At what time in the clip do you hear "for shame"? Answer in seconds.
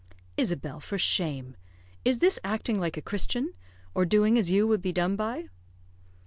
0.79-1.55